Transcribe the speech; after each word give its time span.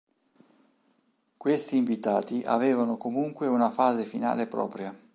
Questi 1.37 1.77
invitati 1.77 2.41
avevano 2.43 2.97
comunque 2.97 3.45
una 3.45 3.69
fase 3.69 4.03
finale 4.03 4.47
propria. 4.47 4.97